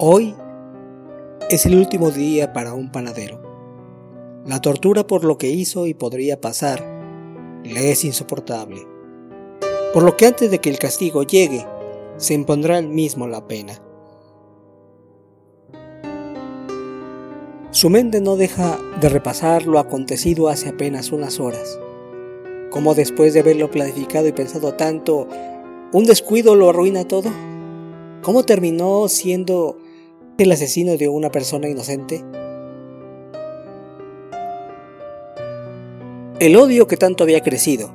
[0.00, 0.32] Hoy
[1.50, 3.42] es el último día para un panadero.
[4.46, 6.84] La tortura por lo que hizo y podría pasar
[7.64, 8.86] le es insoportable.
[9.92, 11.66] Por lo que antes de que el castigo llegue,
[12.16, 13.82] se impondrá el mismo la pena.
[17.72, 21.76] Su mente no deja de repasar lo acontecido hace apenas unas horas.
[22.70, 25.26] Como después de haberlo planificado y pensado tanto,
[25.90, 27.32] un descuido lo arruina todo.
[28.22, 29.77] ¿Cómo terminó siendo
[30.38, 32.24] el asesino de una persona inocente?
[36.40, 37.92] El odio que tanto había crecido,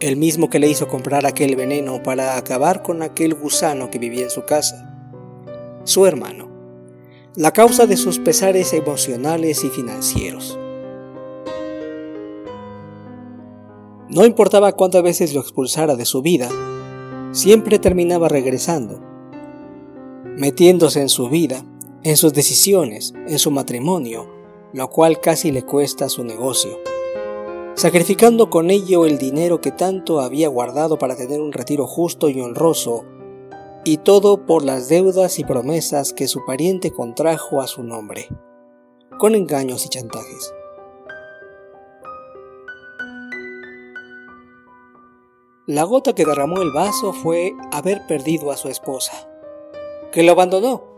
[0.00, 4.24] el mismo que le hizo comprar aquel veneno para acabar con aquel gusano que vivía
[4.24, 4.92] en su casa,
[5.84, 6.50] su hermano
[7.36, 10.58] la causa de sus pesares emocionales y financieros.
[14.08, 16.48] No importaba cuántas veces lo expulsara de su vida,
[17.30, 19.00] siempre terminaba regresando,
[20.36, 21.64] metiéndose en su vida,
[22.02, 24.26] en sus decisiones, en su matrimonio,
[24.72, 26.78] lo cual casi le cuesta su negocio,
[27.74, 32.40] sacrificando con ello el dinero que tanto había guardado para tener un retiro justo y
[32.40, 33.04] honroso
[33.84, 38.28] y todo por las deudas y promesas que su pariente contrajo a su nombre,
[39.18, 40.54] con engaños y chantajes.
[45.66, 49.28] La gota que derramó el vaso fue haber perdido a su esposa,
[50.10, 50.89] que lo abandonó,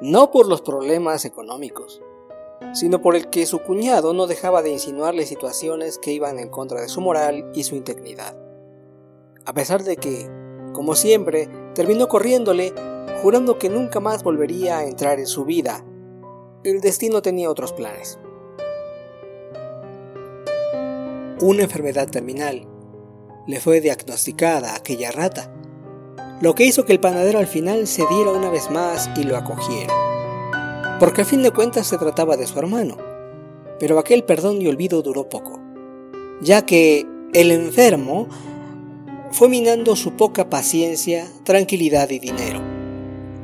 [0.00, 2.02] no por los problemas económicos,
[2.72, 6.80] sino por el que su cuñado no dejaba de insinuarle situaciones que iban en contra
[6.80, 8.36] de su moral y su integridad.
[9.44, 10.28] A pesar de que,
[10.72, 12.72] como siempre, terminó corriéndole,
[13.22, 15.84] jurando que nunca más volvería a entrar en su vida.
[16.64, 18.18] El destino tenía otros planes.
[21.40, 22.66] Una enfermedad terminal
[23.46, 25.52] le fue diagnosticada a aquella rata,
[26.40, 29.36] lo que hizo que el panadero al final se diera una vez más y lo
[29.36, 29.92] acogiera.
[31.00, 32.96] Porque a fin de cuentas se trataba de su hermano,
[33.80, 35.60] pero aquel perdón y olvido duró poco,
[36.40, 38.28] ya que el enfermo
[39.30, 42.60] fue minando su poca paciencia, tranquilidad y dinero,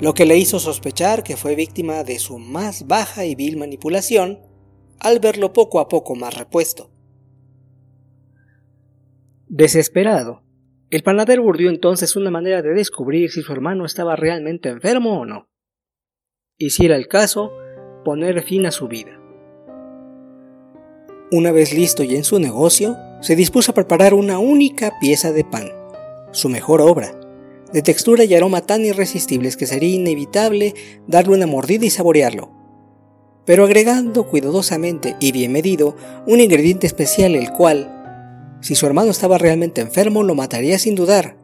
[0.00, 4.40] lo que le hizo sospechar que fue víctima de su más baja y vil manipulación
[5.00, 6.90] al verlo poco a poco más repuesto.
[9.48, 10.43] Desesperado,
[10.94, 15.26] el panadero urdió entonces una manera de descubrir si su hermano estaba realmente enfermo o
[15.26, 15.48] no.
[16.56, 17.50] Y si era el caso,
[18.04, 19.20] poner fin a su vida.
[21.32, 25.42] Una vez listo y en su negocio, se dispuso a preparar una única pieza de
[25.42, 25.72] pan,
[26.30, 27.18] su mejor obra,
[27.72, 30.74] de textura y aroma tan irresistibles que sería inevitable
[31.08, 32.52] darle una mordida y saborearlo,
[33.44, 35.96] pero agregando cuidadosamente y bien medido
[36.28, 37.93] un ingrediente especial el cual,
[38.64, 41.36] si su hermano estaba realmente enfermo, lo mataría sin dudar,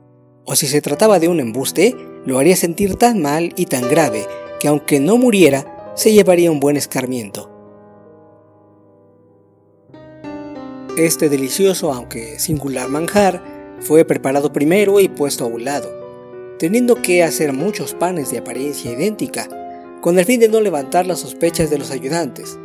[0.46, 1.94] o si se trataba de un embuste,
[2.24, 4.24] lo haría sentir tan mal y tan grave
[4.58, 7.50] que aunque no muriera, se llevaría un buen escarmiento.
[10.96, 13.44] Este delicioso, aunque singular manjar,
[13.80, 15.90] fue preparado primero y puesto a un lado,
[16.58, 19.46] teniendo que hacer muchos panes de apariencia idéntica,
[20.00, 22.58] con el fin de no levantar las sospechas de los ayudantes.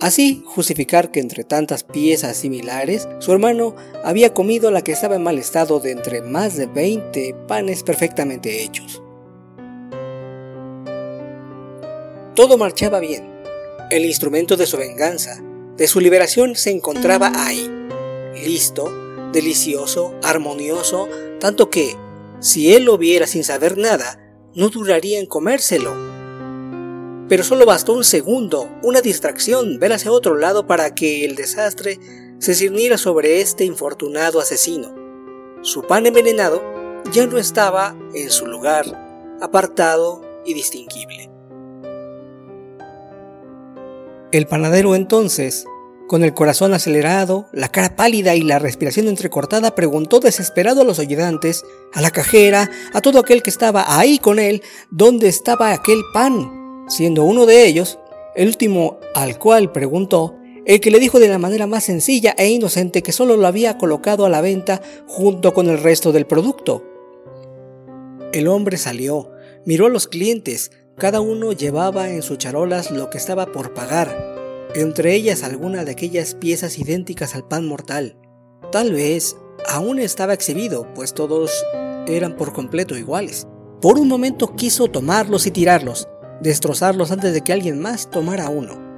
[0.00, 5.22] Así, justificar que entre tantas piezas similares, su hermano había comido la que estaba en
[5.22, 9.02] mal estado de entre más de 20 panes perfectamente hechos.
[12.34, 13.28] Todo marchaba bien.
[13.90, 15.42] El instrumento de su venganza,
[15.76, 17.70] de su liberación, se encontraba ahí,
[18.42, 18.90] listo,
[19.32, 21.08] delicioso, armonioso,
[21.40, 21.94] tanto que,
[22.38, 24.18] si él lo viera sin saber nada,
[24.54, 26.09] no duraría en comérselo.
[27.30, 32.00] Pero solo bastó un segundo, una distracción, ver hacia otro lado para que el desastre
[32.40, 34.92] se cirniera sobre este infortunado asesino.
[35.62, 36.60] Su pan envenenado
[37.12, 41.30] ya no estaba en su lugar, apartado y distinguible.
[44.32, 45.66] El panadero entonces,
[46.08, 50.98] con el corazón acelerado, la cara pálida y la respiración entrecortada, preguntó desesperado a los
[50.98, 51.62] ayudantes,
[51.92, 56.59] a la cajera, a todo aquel que estaba ahí con él, dónde estaba aquel pan.
[56.90, 58.00] Siendo uno de ellos,
[58.34, 60.34] el último al cual preguntó,
[60.66, 63.78] el que le dijo de la manera más sencilla e inocente que solo lo había
[63.78, 66.84] colocado a la venta junto con el resto del producto.
[68.32, 69.30] El hombre salió,
[69.64, 74.68] miró a los clientes, cada uno llevaba en sus charolas lo que estaba por pagar,
[74.74, 78.16] entre ellas alguna de aquellas piezas idénticas al pan mortal.
[78.72, 79.36] Tal vez
[79.68, 81.52] aún estaba exhibido, pues todos
[82.08, 83.46] eran por completo iguales.
[83.80, 86.08] Por un momento quiso tomarlos y tirarlos,
[86.40, 88.90] destrozarlos antes de que alguien más tomara uno.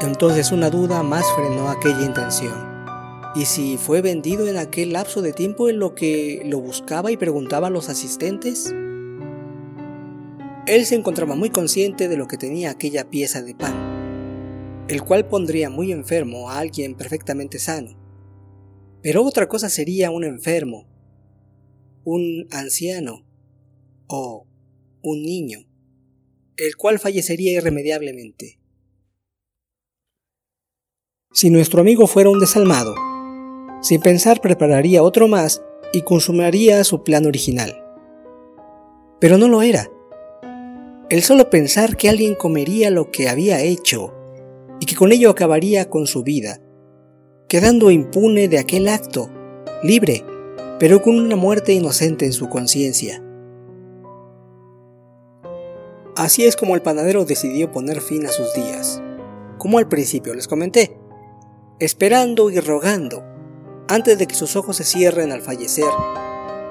[0.00, 2.72] Entonces una duda más frenó aquella intención.
[3.34, 7.16] ¿Y si fue vendido en aquel lapso de tiempo en lo que lo buscaba y
[7.16, 8.74] preguntaba a los asistentes?
[10.66, 15.26] Él se encontraba muy consciente de lo que tenía aquella pieza de pan, el cual
[15.26, 17.96] pondría muy enfermo a alguien perfectamente sano.
[19.02, 20.86] Pero otra cosa sería un enfermo,
[22.04, 23.24] un anciano
[24.06, 24.46] o
[25.02, 25.66] un niño,
[26.62, 28.60] el cual fallecería irremediablemente.
[31.32, 32.94] Si nuestro amigo fuera un desalmado,
[33.80, 35.60] sin pensar prepararía otro más
[35.92, 37.84] y consumaría su plan original.
[39.18, 39.90] Pero no lo era.
[41.10, 44.14] El solo pensar que alguien comería lo que había hecho
[44.80, 46.60] y que con ello acabaría con su vida,
[47.48, 49.30] quedando impune de aquel acto,
[49.82, 50.24] libre,
[50.78, 53.20] pero con una muerte inocente en su conciencia.
[56.16, 59.02] Así es como el panadero decidió poner fin a sus días,
[59.56, 60.98] como al principio les comenté,
[61.78, 63.24] esperando y rogando,
[63.88, 65.90] antes de que sus ojos se cierren al fallecer,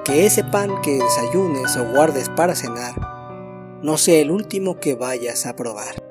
[0.04, 5.44] que ese pan que desayunes o guardes para cenar no sea el último que vayas
[5.46, 6.01] a probar.